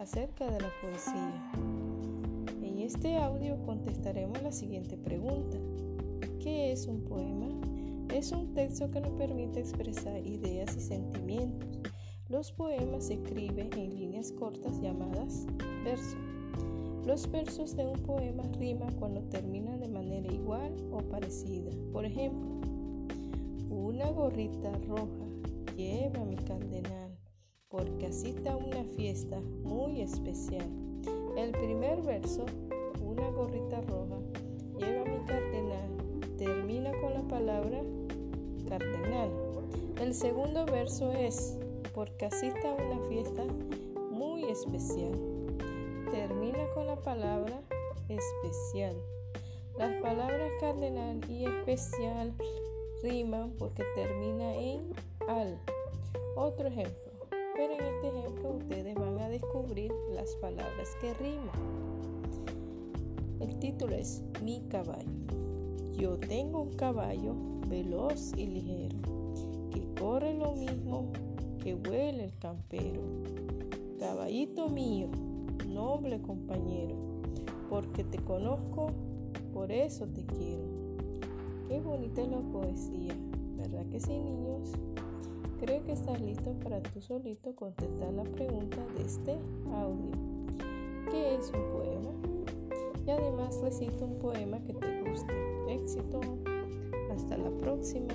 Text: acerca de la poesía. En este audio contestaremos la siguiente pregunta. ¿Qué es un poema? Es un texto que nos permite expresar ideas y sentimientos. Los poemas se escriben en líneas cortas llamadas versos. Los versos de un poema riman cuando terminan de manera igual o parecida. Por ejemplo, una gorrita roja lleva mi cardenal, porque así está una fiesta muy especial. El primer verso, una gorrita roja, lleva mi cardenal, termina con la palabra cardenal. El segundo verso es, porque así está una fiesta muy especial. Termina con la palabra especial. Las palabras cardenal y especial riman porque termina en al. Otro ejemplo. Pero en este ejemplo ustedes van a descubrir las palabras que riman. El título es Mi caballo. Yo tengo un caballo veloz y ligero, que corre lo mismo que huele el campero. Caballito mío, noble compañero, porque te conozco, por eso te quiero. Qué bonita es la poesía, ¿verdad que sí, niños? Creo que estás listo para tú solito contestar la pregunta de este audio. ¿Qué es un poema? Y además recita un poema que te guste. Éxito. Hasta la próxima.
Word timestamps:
acerca 0.00 0.50
de 0.50 0.60
la 0.60 0.70
poesía. 0.80 1.52
En 2.62 2.78
este 2.78 3.16
audio 3.16 3.62
contestaremos 3.64 4.42
la 4.42 4.50
siguiente 4.50 4.96
pregunta. 4.96 5.58
¿Qué 6.40 6.72
es 6.72 6.86
un 6.86 7.04
poema? 7.04 7.48
Es 8.14 8.32
un 8.32 8.54
texto 8.54 8.90
que 8.90 9.00
nos 9.00 9.12
permite 9.12 9.60
expresar 9.60 10.26
ideas 10.26 10.74
y 10.76 10.80
sentimientos. 10.80 11.68
Los 12.28 12.50
poemas 12.50 13.06
se 13.06 13.14
escriben 13.14 13.70
en 13.76 13.94
líneas 13.94 14.32
cortas 14.32 14.80
llamadas 14.80 15.46
versos. 15.84 16.16
Los 17.06 17.30
versos 17.30 17.76
de 17.76 17.86
un 17.86 18.00
poema 18.00 18.42
riman 18.58 18.94
cuando 18.94 19.20
terminan 19.24 19.80
de 19.80 19.88
manera 19.88 20.32
igual 20.32 20.74
o 20.90 20.98
parecida. 20.98 21.70
Por 21.92 22.04
ejemplo, 22.04 22.48
una 23.68 24.10
gorrita 24.10 24.72
roja 24.88 25.26
lleva 25.76 26.24
mi 26.24 26.36
cardenal, 26.36 27.09
porque 27.70 28.06
así 28.06 28.30
está 28.30 28.56
una 28.56 28.82
fiesta 28.96 29.40
muy 29.62 30.00
especial. 30.00 30.68
El 31.36 31.52
primer 31.52 32.02
verso, 32.02 32.44
una 33.00 33.30
gorrita 33.30 33.80
roja, 33.82 34.18
lleva 34.76 35.04
mi 35.04 35.24
cardenal, 35.24 35.88
termina 36.36 36.90
con 37.00 37.14
la 37.14 37.22
palabra 37.22 37.80
cardenal. 38.68 39.30
El 40.00 40.12
segundo 40.14 40.66
verso 40.66 41.12
es, 41.12 41.56
porque 41.94 42.26
así 42.26 42.48
está 42.48 42.74
una 42.74 43.08
fiesta 43.08 43.44
muy 44.10 44.44
especial. 44.44 45.12
Termina 46.10 46.66
con 46.74 46.88
la 46.88 46.96
palabra 46.96 47.62
especial. 48.08 48.96
Las 49.78 49.94
palabras 50.02 50.50
cardenal 50.58 51.20
y 51.30 51.44
especial 51.44 52.34
riman 53.04 53.52
porque 53.58 53.84
termina 53.94 54.56
en 54.56 54.92
al. 55.28 55.56
Otro 56.34 56.66
ejemplo. 56.66 57.09
Pero 57.60 57.74
en 57.74 57.84
este 57.84 58.08
ejemplo 58.08 58.54
ustedes 58.56 58.94
van 58.94 59.18
a 59.18 59.28
descubrir 59.28 59.92
las 60.14 60.34
palabras 60.36 60.96
que 60.98 61.12
riman. 61.12 61.50
El 63.38 63.58
título 63.58 63.94
es 63.96 64.22
Mi 64.42 64.62
caballo. 64.70 65.10
Yo 65.92 66.16
tengo 66.16 66.62
un 66.62 66.72
caballo 66.72 67.34
veloz 67.68 68.32
y 68.34 68.46
ligero, 68.46 68.96
que 69.70 69.86
corre 70.00 70.32
lo 70.32 70.54
mismo 70.54 71.12
que 71.62 71.74
huele 71.74 72.24
el 72.24 72.38
campero. 72.38 73.02
Caballito 73.98 74.70
mío, 74.70 75.08
noble 75.68 76.22
compañero, 76.22 76.94
porque 77.68 78.04
te 78.04 78.16
conozco, 78.24 78.86
por 79.52 79.70
eso 79.70 80.06
te 80.06 80.24
quiero. 80.24 80.64
Qué 81.68 81.78
bonita 81.82 82.22
es 82.22 82.28
la 82.30 82.40
poesía, 82.40 83.14
¿verdad 83.58 83.84
que 83.90 84.00
sí, 84.00 84.18
niños? 84.18 84.72
Creo 85.60 85.84
que 85.84 85.92
estás 85.92 86.18
listo 86.22 86.54
para 86.64 86.82
tú 86.82 87.02
solito 87.02 87.54
contestar 87.54 88.10
la 88.14 88.24
pregunta 88.24 88.78
de 88.96 89.04
este 89.04 89.36
audio. 89.74 90.10
¿Qué 91.10 91.34
es 91.34 91.52
un 91.52 91.70
poema? 91.70 92.10
Y 93.06 93.10
además 93.10 93.60
recita 93.60 94.06
un 94.06 94.18
poema 94.18 94.58
que 94.64 94.72
te 94.72 95.02
guste. 95.02 95.34
Éxito. 95.68 96.20
Hasta 97.12 97.36
la 97.36 97.50
próxima. 97.50 98.08